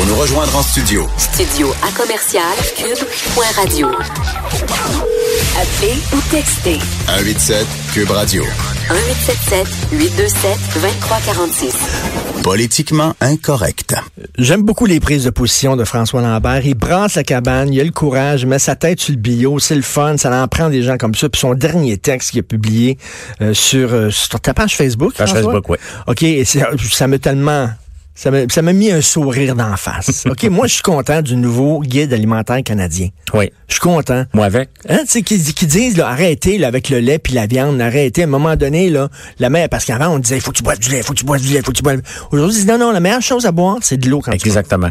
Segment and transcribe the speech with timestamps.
[0.00, 1.06] Pour nous rejoindre en studio.
[1.18, 3.88] Studio à commercial cube.radio.
[5.60, 8.42] Appelez ou textez 187 Cube Radio.
[8.88, 11.74] 1877 827 2346.
[12.42, 13.94] Politiquement incorrect.
[14.38, 16.64] J'aime beaucoup les prises de position de François Lambert.
[16.64, 19.58] Il brasse la cabane, il a le courage, il met sa tête sur le bio,
[19.58, 21.28] c'est le fun, ça en prend des gens comme ça.
[21.28, 22.96] Puis son dernier texte qu'il a publié
[23.42, 25.12] euh, sur, euh, sur ta page Facebook.
[25.12, 25.52] Page François?
[25.52, 25.76] Facebook, oui.
[26.06, 26.24] OK,
[26.90, 27.68] ça m'a tellement...
[28.20, 30.24] Ça m'a mis un sourire d'en face.
[30.30, 33.08] OK, moi, je suis content du nouveau guide alimentaire canadien.
[33.32, 33.50] Oui.
[33.66, 34.26] Je suis content.
[34.34, 34.68] Moi avec.
[34.90, 37.80] Hein, tu sais, qui, qui disent, là, arrêtez, là, avec le lait puis la viande,
[37.80, 38.20] arrêtez.
[38.20, 39.08] À un moment donné, là,
[39.38, 41.14] la mère, parce qu'avant, on disait, il faut que tu boives du lait, il faut
[41.14, 42.02] que tu boives du lait, il faut que tu boives.
[42.30, 44.48] Aujourd'hui, ils disent, non, non, la meilleure chose à boire, c'est de l'eau quand tu
[44.48, 44.90] Exactement.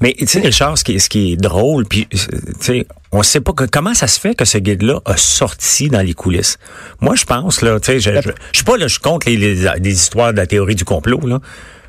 [0.00, 2.86] Mais tu sais, Richard, ce qui est, ce qui est drôle, puis euh, tu sais,
[3.10, 6.14] on sait pas que, comment ça se fait que ce guide-là a sorti dans les
[6.14, 6.56] coulisses.
[7.02, 9.36] Moi, je pense là, tu sais, je, je, je suis pas là, je compte les,
[9.36, 11.40] les, les histoires de la théorie du complot là,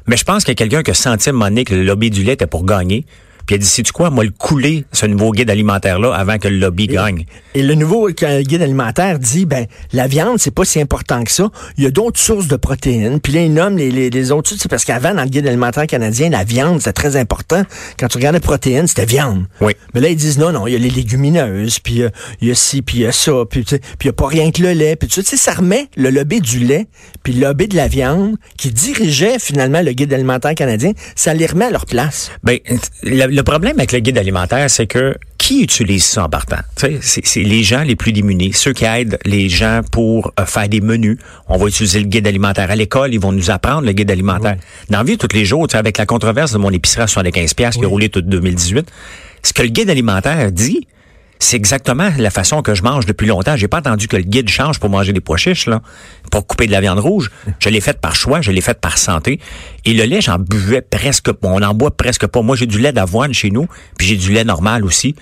[0.08, 2.10] mais je pense qu'il y a quelqu'un qui a senti à un que le lobby
[2.10, 3.06] du lait était pour gagner.
[3.46, 6.58] Puis a dit, sais-tu quoi, moi, le couler, ce nouveau guide alimentaire-là, avant que le
[6.58, 7.26] lobby gagne.
[7.56, 11.32] Et le nouveau euh, guide alimentaire dit, ben, la viande, c'est pas si important que
[11.32, 11.50] ça.
[11.78, 13.20] Il y a d'autres sources de protéines.
[13.20, 14.52] Puis là, il nomme les, les, les autres.
[14.58, 17.64] C'est parce qu'avant, dans le guide alimentaire canadien, la viande, c'était très important.
[18.00, 19.46] Quand tu regardais protéines, c'était viande.
[19.62, 19.74] Oui.
[19.94, 22.10] Mais là, ils disent, non, non, il y a les légumineuses, puis euh,
[22.42, 24.10] il y a ci, puis il y a ça, puis tu sais, puis il y
[24.10, 24.96] a pas rien que le lait.
[24.96, 26.88] Puis tu sais, ça remet le lobby du lait,
[27.24, 31.46] puis le lobby de la viande, qui dirigeait finalement le guide alimentaire canadien, ça les
[31.46, 32.32] remet à leur place.
[32.44, 32.60] Ben,
[33.34, 36.60] le problème avec le guide alimentaire, c'est que qui utilise ça en partant?
[36.76, 40.70] C'est c'est les gens les plus démunis, ceux qui aident les gens pour euh, faire
[40.70, 41.18] des menus.
[41.50, 42.70] On va utiliser le guide alimentaire.
[42.70, 44.58] À l'école, ils vont nous apprendre le guide alimentaire.
[44.90, 47.06] Dans la vie, tous les jours, tu sais, avec la controverse de mon épicerie à
[47.06, 48.88] 75$ piastres qui a roulé tout 2018,
[49.42, 50.88] ce que le guide alimentaire dit,
[51.44, 53.56] c'est exactement la façon que je mange depuis longtemps.
[53.58, 55.82] J'ai pas entendu que le guide change pour manger des pois chiches, là,
[56.32, 57.30] pour couper de la viande rouge.
[57.60, 59.40] Je l'ai fait par choix, je l'ai fait par santé.
[59.86, 61.50] Et le lait, j'en buvais presque pas.
[61.50, 62.42] On en boit presque pas.
[62.42, 65.16] Moi, j'ai du lait d'avoine chez nous, puis j'ai du lait normal aussi.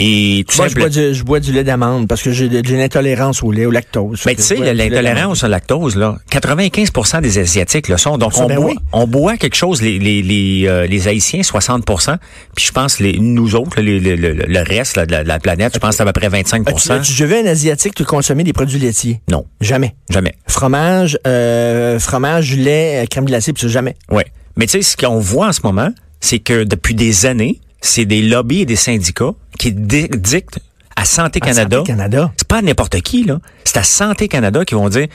[0.00, 2.80] Et tout Moi, je bois, du, je bois du lait d'amande parce que j'ai une
[2.80, 4.22] intolérance au lait, au lactose.
[4.26, 8.16] mais tu sais, l'intolérance au lactose, là, 95% des Asiatiques le sont.
[8.18, 8.76] Donc, Ça, on, ben boit, oui.
[8.92, 12.16] on boit quelque chose, les, les, les, euh, les Haïtiens, 60%
[12.54, 15.38] Puis je pense, les, nous autres, le, le- le reste là, de, la, de la
[15.40, 18.44] planète, je pense que c'est à peu près 25 As-tu déjà un Asiatique te consommer
[18.44, 19.20] des produits laitiers?
[19.30, 19.94] Non, Jamais.
[20.10, 20.34] jamais.
[20.46, 23.94] Fromage, euh, fromage, lait, euh, crème glacée, ça, jamais.
[24.10, 24.26] Ouais.
[24.56, 25.90] Mais tu sais, ce qu'on voit en ce moment,
[26.20, 30.58] c'est que depuis des années, c'est des lobbies et des syndicats qui di- dictent
[30.96, 31.76] à Santé À Canada.
[31.78, 32.32] Santé Canada.
[32.36, 33.38] C'est pas n'importe qui, là.
[33.64, 35.06] C'est à Santé Canada qui vont dire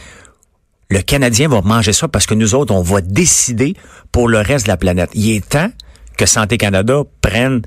[0.89, 3.75] le Canadien va manger ça parce que nous autres, on va décider
[4.11, 5.09] pour le reste de la planète.
[5.13, 5.69] Il est temps
[6.17, 7.63] que Santé Canada prenne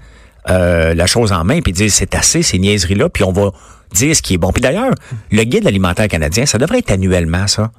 [0.49, 3.51] euh, la chose en main puis dise c'est assez ces niaiseries là puis on va
[3.93, 4.53] dire ce qui est bon.
[4.53, 4.93] Puis d'ailleurs,
[5.31, 7.71] le guide alimentaire canadien, ça devrait être annuellement ça.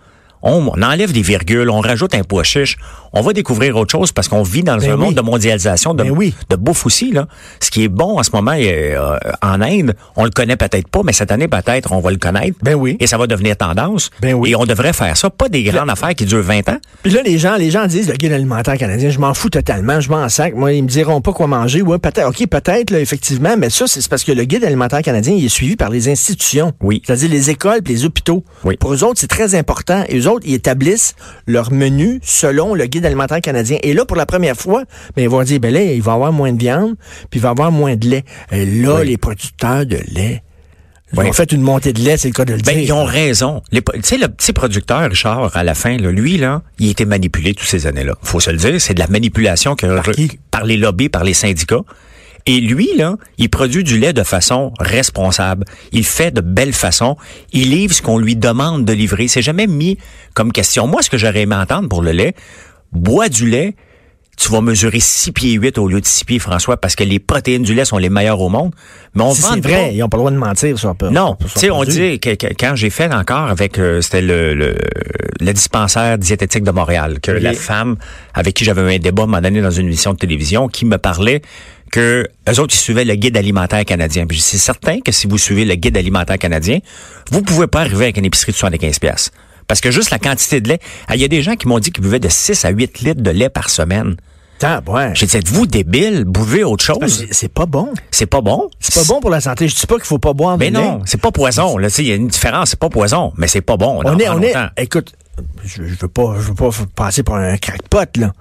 [0.47, 2.77] On, on enlève des virgules, on rajoute un pois chiche,
[3.13, 4.99] on va découvrir autre chose parce qu'on vit dans Ben un oui.
[4.99, 6.33] monde de mondialisation, de, Ben oui.
[6.49, 7.11] de bouffe aussi.
[7.11, 7.27] Là.
[7.59, 11.01] Ce qui est bon en ce moment euh, en Inde, on le connaît peut-être pas,
[11.03, 12.57] mais cette année peut-être on va le connaître.
[12.61, 12.95] Ben oui.
[12.99, 14.09] Et ça va devenir tendance.
[14.21, 14.51] Ben oui.
[14.51, 16.77] Et on devrait faire ça, pas des grandes affaires qui durent 20 ans.
[17.03, 19.99] Puis là, les gens, les gens disent le guide alimentaire canadien, je m'en fous totalement,
[19.99, 20.53] je m'en sac.
[20.55, 21.81] Moi, ils me diront pas quoi manger.
[21.81, 25.33] Ouais, peut-être, ok, peut-être, là, effectivement, mais ça, c'est parce que le guide alimentaire canadien,
[25.33, 26.73] il est suivi par les institutions.
[26.81, 27.01] Oui.
[27.05, 28.43] C'est-à-dire les écoles et les hôpitaux.
[28.63, 28.77] Oui.
[28.77, 30.03] Pour eux autres, c'est très important.
[30.07, 31.15] Et eux autres, ils établissent
[31.45, 33.77] leur menu selon le guide alimentaire canadien.
[33.83, 34.83] Et là, pour la première fois,
[35.15, 36.95] ben, ils vont dire, ben là, il va y avoir moins de viande,
[37.29, 38.23] puis il va y avoir moins de lait.
[38.51, 39.07] Et là, Oui.
[39.07, 40.43] les producteurs de lait,
[41.13, 42.83] ils ont fait une montée de lait, c'est le cas de le Ben, dire.
[42.83, 43.61] ils ont raison.
[43.71, 47.05] Tu sais, le petit producteur, Richard, à la fin, là, lui, là, il a été
[47.05, 48.15] manipulé toutes ces années-là.
[48.21, 50.13] Faut se le dire, c'est de la manipulation que Par
[50.51, 51.81] par les lobbies, par les syndicats.
[52.47, 55.65] Et lui, là, il produit du lait de façon responsable.
[55.91, 57.17] Il fait de belle façon.
[57.51, 59.27] Il livre ce qu'on lui demande de livrer.
[59.27, 59.97] C'est jamais mis
[60.33, 60.87] comme question.
[60.87, 62.33] Moi, ce que j'aurais aimé entendre pour le lait,
[62.93, 63.75] bois du lait,
[64.37, 67.17] tu vas mesurer 6 pieds 8 au lieu de 6 pieds, François, parce que les
[67.17, 68.71] protéines du lait sont les meilleures au monde.
[69.15, 71.11] Mais on Si vend pas- vrai, ils n'ont pas le droit de mentir sur leur
[71.11, 74.53] non, tu sais, on dit que, que- quand j'ai fait encore avec euh, c'était le,
[74.53, 74.75] le
[75.39, 77.95] le dispensaire diététique de Montréal que la femme
[78.35, 80.97] avec qui j'avais eu un débat m'a donné dans une émission de télévision qui me
[80.97, 81.41] parlait
[81.97, 84.27] que eux autres ils suivaient le guide alimentaire canadien.
[84.27, 86.77] Puis c'est certain que si vous suivez le guide alimentaire canadien,
[87.31, 89.31] vous pouvez pas arriver avec une épicerie de 75 pièces
[89.67, 91.79] parce que juste la quantité de lait, ah, il y a des gens qui m'ont
[91.79, 94.15] dit qu'ils buvaient de 6 à 8 litres de lait par semaine.
[94.61, 95.11] Ah, ouais.
[95.15, 97.25] J'ai dit êtes-vous débile, buvez autre chose.
[97.31, 97.89] C'est pas bon.
[98.11, 98.69] C'est pas bon.
[98.79, 99.67] C'est pas bon pour la santé.
[99.67, 100.83] Je dis pas qu'il faut pas boire Mais de lait.
[100.83, 101.77] non, c'est pas poison.
[101.77, 102.69] Là, il y a une différence.
[102.69, 104.01] C'est pas poison, mais c'est pas bon.
[104.05, 105.13] On est, on est, écoute,
[105.63, 108.33] je, je veux pas, je veux pas passer pour un crackpot, là.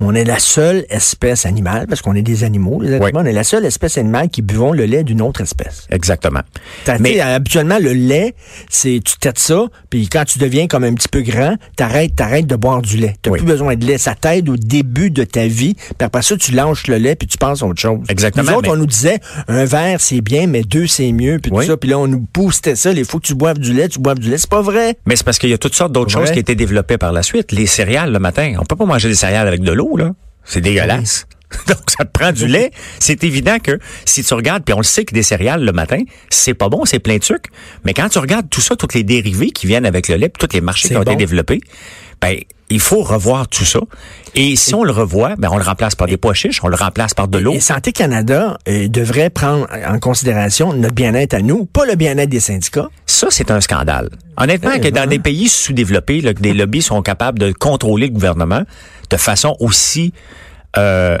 [0.00, 3.10] On est la seule espèce animale, parce qu'on est des animaux, les Oui.
[3.10, 5.86] humains, on est la seule espèce animale qui buvons le lait d'une autre espèce.
[5.90, 6.40] Exactement.
[7.00, 8.34] Mais- habituellement, le lait,
[8.68, 12.46] c'est tu têtes ça, puis quand tu deviens comme un petit peu grand, t'arrêtes, t'arrêtes
[12.46, 13.14] de boire du lait.
[13.22, 13.38] T'as Oui.
[13.38, 13.98] plus besoin de lait.
[13.98, 17.28] Ça t'aide au début de ta vie, puis après ça, tu lâches le lait, puis
[17.28, 18.00] tu penses à autre chose.
[18.08, 21.38] Exactement, Nous autres, mais- on nous disait, un verre, c'est bien, mais deux, c'est mieux,
[21.38, 21.64] puis Oui.
[21.64, 21.76] tout ça.
[21.76, 22.90] Puis là, on nous boostait ça.
[22.90, 24.38] Il faut que tu boives du lait, tu boives du lait.
[24.38, 24.96] C'est pas vrai.
[25.06, 27.22] Mais c'est parce qu'il y a toutes sortes d'autres choses qui étaient développées par la
[27.22, 27.52] suite.
[27.52, 28.54] Les céréales le matin.
[28.58, 30.12] On peut pas manger des céréales avec de l'eau, là.
[30.44, 31.26] C'est dégueulasse.
[31.68, 32.70] Donc, ça te prend du lait.
[32.98, 36.02] C'est évident que si tu regardes, puis on le sait que des céréales le matin,
[36.28, 37.50] c'est pas bon, c'est plein de sucre.
[37.84, 40.46] Mais quand tu regardes tout ça, toutes les dérivés qui viennent avec le lait, puis
[40.46, 41.12] tous les marchés qui ont bon.
[41.12, 41.60] été développés,
[42.20, 42.38] ben,
[42.74, 43.78] il faut revoir tout ça.
[44.34, 46.74] Et si on le revoit, ben, on le remplace par des pois chiches, on le
[46.74, 47.52] remplace par de l'eau.
[47.52, 52.30] Et Santé Canada euh, devrait prendre en considération notre bien-être à nous, pas le bien-être
[52.30, 52.88] des syndicats.
[53.06, 54.08] Ça, c'est un scandale.
[54.36, 58.12] Honnêtement, que dans des pays sous-développés, là, que des lobbies sont capables de contrôler le
[58.12, 58.62] gouvernement
[59.08, 60.12] de façon aussi
[60.76, 61.16] euh,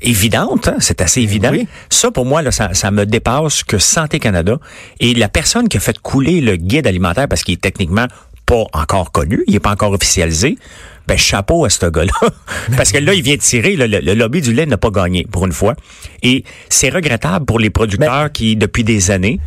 [0.00, 1.50] évidente, hein, c'est assez évident.
[1.52, 1.68] oui.
[1.90, 4.58] Ça, pour moi, là, ça, ça me dépasse que Santé Canada
[5.00, 8.06] et la personne qui a fait couler le guide alimentaire, parce qu'il est techniquement
[8.46, 10.56] pas encore connu, il est pas encore officialisé,
[11.06, 12.30] ben chapeau à ce gars-là.
[12.76, 15.26] parce que là, il vient de tirer, le, le lobby du lait n'a pas gagné
[15.30, 15.74] pour une fois.
[16.22, 19.40] Et c'est regrettable pour les producteurs qui, depuis des années,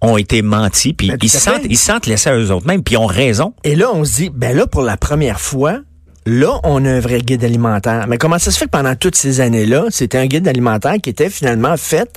[0.00, 2.82] ont été mentis, puis Ben, ils sentent, ils se sentent laissés à eux autres mêmes,
[2.82, 3.54] puis ils ont raison.
[3.64, 5.80] Et là, on se dit, ben là, pour la première fois,
[6.26, 8.06] là, on a un vrai guide alimentaire.
[8.08, 11.10] Mais comment ça se fait que pendant toutes ces années-là, c'était un guide alimentaire qui
[11.10, 12.10] était finalement fait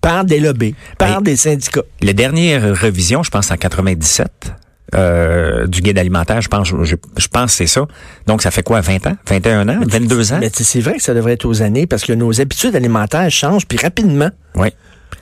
[0.00, 1.84] par des lobbies, par Ben, des syndicats?
[2.00, 4.52] La dernière révision, je pense en 97,
[4.94, 7.86] euh, du guide alimentaire, je pense, je, je pense que c'est ça.
[8.26, 9.16] Donc, ça fait quoi, 20 ans?
[9.26, 9.80] 21 ans?
[9.86, 10.38] 22 ans?
[10.40, 13.66] Mais c'est vrai que ça devrait être aux années parce que nos habitudes alimentaires changent,
[13.66, 14.30] puis rapidement.
[14.54, 14.68] Oui.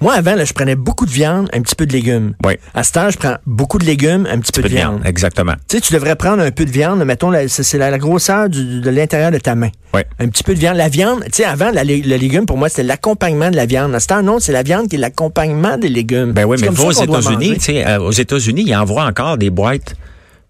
[0.00, 2.34] Moi, avant, là, je prenais beaucoup de viande, un petit peu de légumes.
[2.44, 2.54] Oui.
[2.74, 4.94] À cette heure, je prends beaucoup de légumes, un petit peu, Peu de de viande.
[4.96, 5.54] viande, exactement.
[5.68, 8.48] Tu sais, tu devrais prendre un peu de viande, mettons, la- c'est la, la grosseur
[8.48, 9.70] du- de l'intérieur de ta main.
[9.94, 10.02] Oui.
[10.18, 10.76] Un petit peu de viande.
[10.76, 13.94] La viande, tu sais, avant, la le légume, pour moi, c'était l'accompagnement de la viande.
[13.94, 16.32] À ce temps, non, c'est la viande qui est l'accompagnement des légumes.
[16.32, 19.50] Ben oui, mais comme aux États-Unis, tu sais, euh, aux États-Unis, ils envoient encore des
[19.50, 19.94] boîtes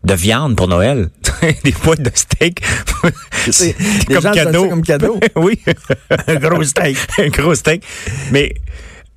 [0.04, 1.08] de viande pour Noël.
[1.64, 2.62] des boîtes de steak.
[3.50, 3.74] C'est-
[4.06, 4.68] comme donnent cadeau.
[4.68, 5.18] comme cadeau.
[5.36, 5.58] oui.
[6.26, 6.96] Un gros steak.
[7.18, 7.82] un gros steak.
[8.32, 8.54] Mais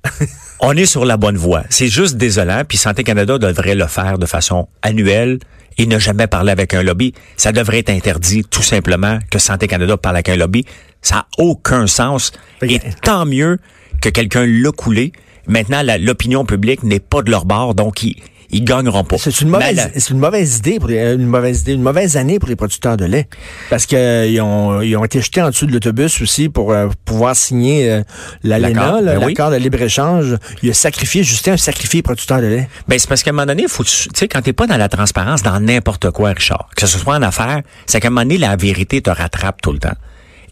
[0.60, 1.62] on est sur la bonne voie.
[1.70, 2.62] C'est juste désolant.
[2.66, 5.38] Puis Santé Canada devrait le faire de façon annuelle
[5.78, 7.14] et ne jamais parler avec un lobby.
[7.36, 10.64] Ça devrait être interdit, tout simplement, que Santé Canada parle avec un lobby.
[11.00, 12.32] Ça n'a aucun sens.
[12.62, 13.58] Et tant mieux
[14.00, 15.12] que quelqu'un l'a coulé.
[15.46, 18.16] Maintenant, l'opinion publique n'est pas de leur bord, donc ils,
[18.52, 19.16] ils gagneront pas.
[19.18, 22.16] C'est une mauvaise, c'est une mauvaise idée pour les- euh, une mauvaise idée, une mauvaise
[22.16, 23.26] année pour les producteurs de lait,
[23.70, 26.72] parce que euh, ils ont ils ont été jetés en dessous de l'autobus aussi pour
[26.72, 28.02] euh, pouvoir signer euh,
[28.44, 29.34] l'ALENA, L'accord, ben oui.
[29.34, 30.36] de libre échange.
[30.62, 32.68] Il a sacrifié Justin a sacrifié les producteurs de lait.
[32.88, 34.88] Ben, c'est parce qu'à un moment donné, faut, tu sais, quand t'es pas dans la
[34.88, 38.38] transparence dans n'importe quoi, Richard, que ce soit en affaires, c'est qu'à un moment donné,
[38.38, 39.96] la vérité te rattrape tout le temps.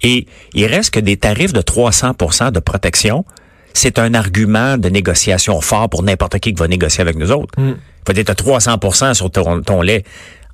[0.03, 2.15] Et il reste que des tarifs de 300
[2.53, 3.27] de protection,
[3.75, 7.55] c'est un argument de négociation fort pour n'importe qui qui va négocier avec nous autres.
[7.57, 7.75] Faut
[8.13, 10.05] dire, t'as 300% sur ton, ton lait,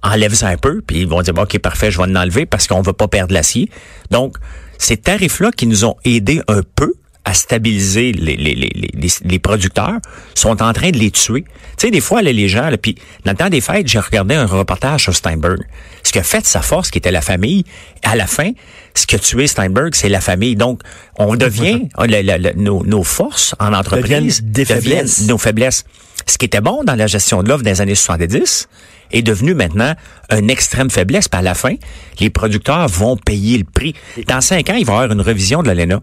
[0.02, 2.82] enlève ça un peu, puis ils vont dire, OK, parfait, je vais l'enlever parce qu'on
[2.82, 3.70] veut pas perdre l'acier.
[4.10, 4.36] Donc,
[4.78, 6.94] ces tarifs-là qui nous ont aidés un peu
[7.26, 9.98] à stabiliser les, les, les, les, les producteurs
[10.34, 11.42] sont en train de les tuer.
[11.76, 12.94] Tu sais, des fois, là, les gens, là, puis
[13.24, 15.58] dans le temps des fêtes, j'ai regardé un reportage sur Steinberg.
[16.04, 17.64] Ce qui a fait sa force, qui était la famille,
[18.04, 18.52] à la fin,
[18.94, 20.54] ce qui a tué Steinberg, c'est la famille.
[20.54, 20.82] Donc,
[21.18, 21.88] on devient,
[22.56, 25.26] nos, nos forces en entreprise Deviennent des faiblesses.
[25.26, 25.84] nos faiblesses.
[26.28, 28.68] Ce qui était bon dans la gestion de l'offre des années 70
[29.12, 29.94] est devenu maintenant
[30.36, 31.28] une extrême faiblesse.
[31.28, 31.74] Puis à la fin,
[32.20, 33.94] les producteurs vont payer le prix.
[34.26, 36.00] Dans cinq ans, il va y avoir une révision de l'ALENA.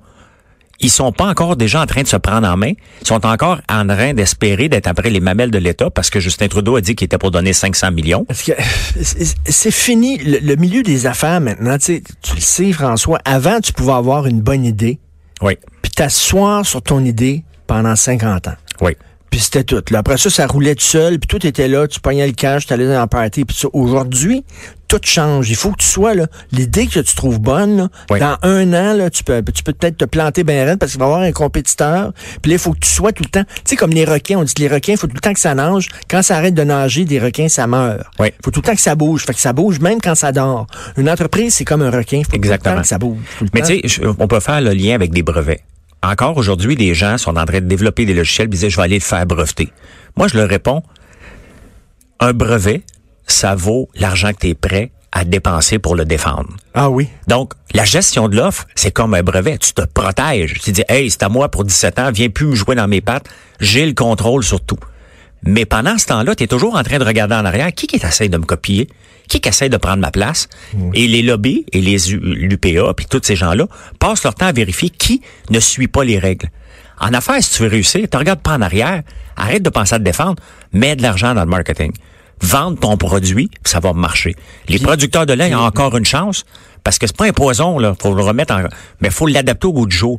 [0.79, 2.71] Ils sont pas encore déjà en train de se prendre en main.
[3.01, 6.47] Ils sont encore en train d'espérer d'être après les mamelles de l'État parce que Justin
[6.47, 8.25] Trudeau a dit qu'il était pour donner 500 millions.
[8.31, 8.57] C'est
[9.45, 11.77] c'est fini le, le milieu des affaires maintenant.
[11.77, 13.19] Tu sais, tu le sais, François.
[13.23, 14.99] Avant, tu pouvais avoir une bonne idée,
[15.41, 18.55] Oui, puis t'asseoir sur ton idée pendant 50 ans.
[18.81, 18.93] oui.
[19.33, 19.81] Puis c'était tout.
[19.89, 22.67] Là, après ça, ça roulait tout seul, puis tout était là, tu pognais le cash,
[22.67, 23.67] tu allais dans la party, puis ça.
[23.73, 24.45] Aujourd'hui,
[24.87, 25.49] tout change.
[25.49, 26.27] Il faut que tu sois là.
[26.51, 28.19] L'idée que tu trouves bonne, là, Oui.
[28.19, 30.99] dans un an, là, tu peux tu peux peut-être te planter bien raide parce qu'il
[30.99, 32.13] va y avoir un compétiteur.
[32.43, 33.43] Puis là, il faut que tu sois tout le temps.
[33.55, 35.33] Tu sais, comme les requins, on dit que les requins, il faut tout le temps
[35.33, 35.87] que ça nage.
[36.07, 38.03] Quand ça arrête de nager, des requins, ça meurt.
[38.19, 38.27] Oui.
[38.45, 39.25] faut tout le temps que ça bouge.
[39.25, 40.67] Fait que ça bouge même quand ça dort.
[40.95, 42.17] Une entreprise, c'est comme un requin.
[42.17, 42.75] Il faut tout le Exactement.
[42.75, 43.17] temps que ça bouge.
[43.39, 45.63] tout le Mais tu sais, on peut faire le lien avec des brevets.
[46.03, 48.83] Encore aujourd'hui, des gens sont en train de développer des logiciels, ils disent, je vais
[48.83, 49.71] aller le faire breveter.
[50.17, 50.83] Moi, je leur réponds,
[52.19, 52.83] un brevet,
[53.25, 56.49] ça vaut l'argent que tu es prêt à dépenser pour le défendre.
[56.73, 57.07] Ah oui.
[57.27, 59.57] Donc, la gestion de l'offre, c'est comme un brevet.
[59.59, 60.59] Tu te protèges.
[60.59, 62.99] Tu dis, hey, c'est à moi pour 17 ans, viens plus me jouer dans mes
[62.99, 63.27] pattes.
[63.59, 64.79] J'ai le contrôle sur tout.
[65.43, 67.71] Mais pendant ce temps-là, tu es toujours en train de regarder en arrière.
[67.73, 68.89] Qui qui essaie de me copier?
[69.29, 70.47] Qui qui essaie de prendre ma place?
[70.93, 73.67] Et les lobbies et les l'UPA, puis tous ces gens-là,
[73.99, 76.49] passent leur temps à vérifier qui ne suit pas les règles.
[76.99, 79.01] En affaires, si tu veux réussir, tu regardes pas en arrière,
[79.35, 81.91] arrête de penser à te défendre, mets de l'argent dans le marketing.
[82.41, 84.35] Vendre ton produit, ça va marcher.
[84.67, 86.45] Les producteurs de lait ont encore une chance,
[86.83, 87.95] parce que c'est pas un poison, là.
[87.99, 88.63] Faut le remettre en,
[88.99, 90.17] mais faut l'adapter au goût du jour.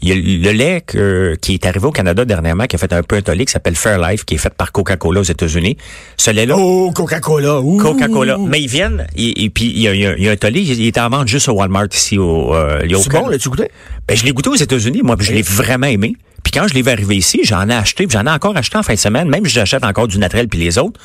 [0.00, 2.92] Il y a le lait que- qui est arrivé au Canada dernièrement, qui a fait
[2.92, 5.76] un peu un tollé, qui s'appelle Fairlife, qui est fait par Coca-Cola aux États-Unis.
[6.16, 7.60] Ce lait-là, Oh, Coca-Cola.
[7.80, 8.36] Coca-Cola.
[8.38, 10.32] Mais ils viennent, et, et puis il y a, il y a- il y a
[10.32, 13.48] un tollé, il est en vente juste au Walmart ici au euh, C'est bon, l'as-tu
[13.50, 13.70] goûté?
[14.06, 16.14] ben, je l'ai goûté aux États-Unis, moi, puis je l'ai vraiment aimé.
[16.44, 18.82] Puis quand je l'ai vu arriver ici, j'en ai acheté, j'en ai encore acheté en
[18.84, 21.00] fin de semaine, même si j'achète encore du naturel puis les autres.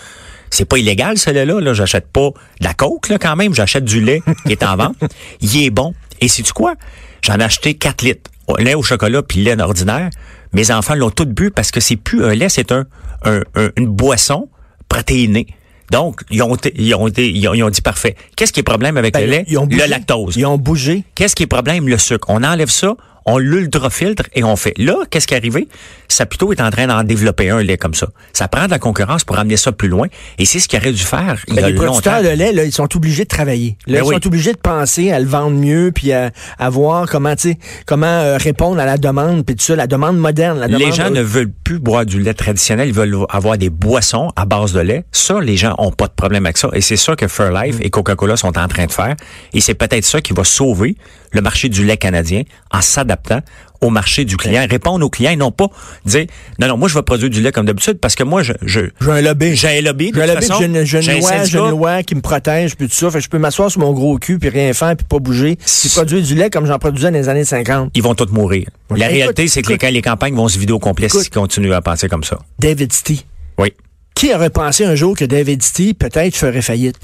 [0.52, 1.60] C'est pas illégal, ce lait-là.
[1.60, 1.74] Là.
[1.74, 3.56] J'achète pas de la coke, là, quand même.
[3.56, 4.96] J'achète du lait qui est en vente.
[5.42, 5.96] Il est bon.
[6.22, 6.76] Et sais-tu quoi?
[7.24, 8.30] J'en ai acheté 4 litres.
[8.60, 10.10] Lait au chocolat puis lait ordinaire.
[10.54, 12.86] Mes enfants l'ont tout bu parce que c'est plus un lait, c'est un,
[13.24, 14.50] un- un- une boisson
[14.90, 15.48] protéinée.
[15.92, 18.16] Donc, ils ont, ils ont, été, ils ont, ils ont dit parfait.
[18.36, 19.46] Qu'est-ce qui est problème avec Ben, le lait?
[19.48, 19.82] ils ont bougé.
[19.84, 20.36] le lactose.
[20.38, 21.04] Ils ont bougé.
[21.16, 21.88] Qu'est-ce qui est problème?
[21.88, 22.28] Le sucre.
[22.30, 24.74] On enlève ça, on l'ultrafiltre et on fait.
[24.78, 25.68] Là, qu'est-ce qui est arrivé?
[26.08, 28.08] Saputo est en train d'en développer un lait comme ça.
[28.34, 30.08] Ça prend de la concurrence pour amener ça plus loin.
[30.38, 31.86] Et c'est ce qu'il aurait dû faire il y a les longtemps.
[31.86, 33.78] producteurs de lait, là, ils sont obligés de travailler.
[33.88, 34.16] Là, Ben ils oui.
[34.16, 37.58] sont obligés de penser à le vendre mieux, puis à, à voir comment, tu sais,
[37.86, 40.60] comment euh, répondre à la demande, puis tout ça, la demande moderne.
[40.60, 43.70] La Les demande, gens ne veulent plus boire du lait traditionnel, ils veulent avoir des
[43.70, 45.06] boissons à base de lait.
[45.12, 46.70] Ça, les gens ont pas de problème avec ça.
[46.74, 47.84] Et c'est ça que Fairlife Mm.
[47.84, 49.16] et Coca-Cola sont en train de faire.
[49.54, 50.96] Et c'est peut-être ça qui va sauver
[51.34, 53.42] le marché du lait canadien en s'adaptant
[53.82, 55.68] au marché du client, répondre aux clients et non pas
[56.06, 56.26] dire
[56.58, 58.80] non non moi je vais produire du lait comme d'habitude parce que moi je je
[59.02, 59.56] J'ai un lobby.
[59.58, 61.70] j'ai un lobby J'ai un lobby, façon, une, j'ai une j'ai un loi, j'ai une
[61.72, 63.12] loi qui me protège, puis tout ça.
[63.12, 65.58] Fait que je peux m'asseoir sur mon gros cul, puis rien faire, puis pas bouger,
[65.58, 67.92] puis produire du lait comme j'en produisais dans les années 50.
[67.94, 68.70] ils vont tous mourir.
[68.90, 69.90] La Écoute, réalité, c'est que les, écoute.
[69.90, 72.40] les campagnes vont se vider au complet s'ils continuent à penser comme ça.
[72.60, 73.26] David Stee.
[73.58, 73.74] Oui.
[74.16, 77.00] Qui aurait pensé un jour que David Stee peut-être ferait faillite?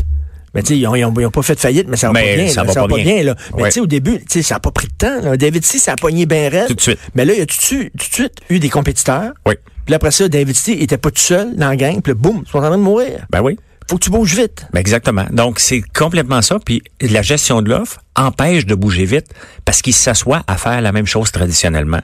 [0.55, 2.07] Mais tu sais, ils ont, ils ont- ils ont pas fait de faillite, mais ça
[2.07, 2.47] va Mais pas bien.
[2.53, 3.03] ça là, va pas pas bien.
[3.15, 3.23] bien.
[3.23, 3.35] là.
[3.55, 3.69] Mais Ouais.
[3.69, 5.21] tu sais, au début, tu sais, ça a pas pris de temps.
[5.21, 5.37] là.
[5.37, 6.67] David Stee, ça a pogné bien raide.
[6.67, 6.99] Tout de suite.
[7.15, 9.31] Mais là, il y a tout de suite, tout de suite eu des compétiteurs.
[9.47, 9.55] Oui.
[9.85, 12.01] Puis après ça, David Stee était pas tout seul dans la gang.
[12.01, 13.25] Puis là, boum, ils sont en train de mourir.
[13.29, 13.57] Ben oui.
[13.89, 14.67] Faut que tu bouges vite.
[14.71, 15.25] Ben exactement.
[15.31, 16.59] Donc, c'est complètement ça.
[16.63, 19.25] Puis la gestion de l'offre empêche de bouger vite
[19.65, 22.01] parce qu'ils s'assoient à faire la même chose traditionnellement.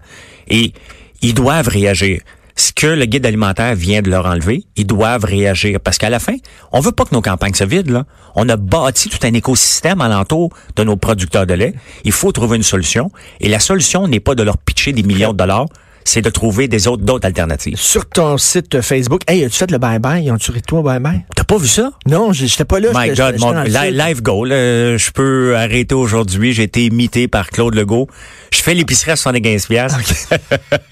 [0.48, 0.74] Et
[1.22, 2.22] ils doivent réagir.
[2.58, 5.80] Ce que le guide alimentaire vient de leur enlever, ils doivent réagir.
[5.84, 6.36] Parce qu'à la fin,
[6.72, 7.92] on veut pas que nos campagnes se vident.
[7.92, 8.06] Là.
[8.36, 11.74] On a bâti tout un écosystème alentour de nos producteurs de lait.
[12.06, 13.12] Il faut trouver une solution.
[13.42, 15.66] Et la solution n'est pas de leur pitcher des millions de dollars,
[16.06, 17.78] c'est de trouver des autres d'autres alternatives.
[17.78, 20.32] Sur ton site Facebook, hey, as-tu fait le bye-bye?
[20.32, 21.24] Ont-tu ri toi bye-bye?
[21.36, 21.92] T'as pas vu ça?
[22.06, 22.90] Non, j'étais pas là.
[22.94, 24.52] My God, mon live goal.
[24.52, 26.54] euh, je peux arrêter aujourd'hui.
[26.54, 28.08] J'ai été imité par Claude Legault.
[28.54, 30.00] Je fais l'épicerie à 75 piastres.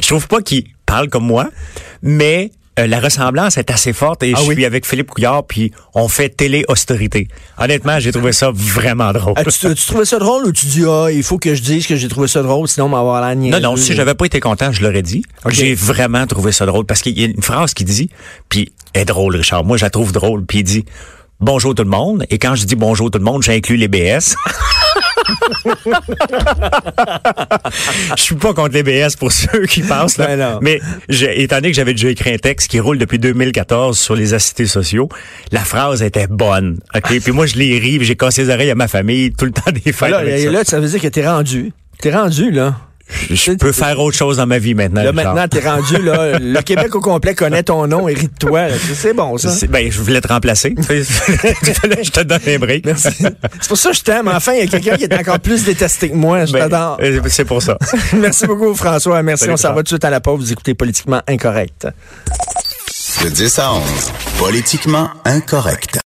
[0.00, 0.64] je trouve pas qu'il
[0.94, 1.48] parle comme moi,
[2.02, 4.54] mais euh, la ressemblance est assez forte et Ah je oui.
[4.54, 7.26] suis avec Philippe Couillard puis on fait télé-austérité.
[7.58, 9.34] Honnêtement, j'ai trouvé ça vraiment drôle.
[9.36, 11.86] Ah, tu, tu trouvais ça drôle ou tu dis, ah, il faut que je dise
[11.88, 14.26] que j'ai trouvé ça drôle, sinon on va avoir la Non, non, si j'avais pas
[14.26, 15.24] été content, je l'aurais dit.
[15.50, 18.08] J'ai vraiment trouvé ça drôle parce qu'il y a une phrase qui dit,
[18.48, 19.64] puis est drôle, Richard.
[19.64, 20.44] Moi, je la trouve drôle.
[20.46, 20.84] Puis il dit
[21.40, 22.24] bonjour tout le monde.
[22.30, 24.36] Et quand je dis bonjour tout le monde, j'inclus les BS.
[28.16, 30.18] Je suis pas contre les BS pour ceux qui pensent.
[30.18, 30.36] Là.
[30.36, 30.58] Ben.
[30.60, 30.80] Mais
[31.36, 34.66] étant donné que j'avais déjà écrit un texte qui roule depuis 2014 sur les assistés
[34.66, 35.08] sociaux,
[35.52, 36.78] la phrase était bonne.
[36.94, 39.52] Ok, puis moi je l'ai ri, j'ai cassé les oreilles à ma famille tout le
[39.52, 40.10] temps des fêtes.
[40.10, 40.50] là, avec ça.
[40.50, 41.72] là, ça veut dire que t'es rendu.
[42.00, 42.76] T'es rendu, là.
[43.30, 45.02] Je peux faire autre chose dans ma vie maintenant.
[45.02, 45.34] Là, Richard.
[45.34, 46.38] maintenant, t'es rendu, là.
[46.38, 48.66] Le Québec au complet connaît ton nom et rit de toi.
[48.94, 49.50] C'est bon, ça.
[49.68, 50.74] Ben, je voulais te remplacer.
[50.88, 52.86] je te donne un break.
[52.86, 53.08] Merci.
[53.18, 54.28] C'est pour ça que je t'aime.
[54.28, 56.44] Enfin, il y a quelqu'un qui est encore plus détesté que moi.
[56.46, 56.98] Je Ben, t'adore.
[57.02, 57.78] euh, c'est pour ça.
[58.14, 59.22] Merci beaucoup, François.
[59.22, 59.42] Merci.
[59.42, 60.40] Salut, On s'en va tout de suite à la pause.
[60.40, 61.86] Vous écoutez Politiquement Incorrect.
[63.22, 63.82] De 10 à 11,
[64.38, 65.98] politiquement incorrect.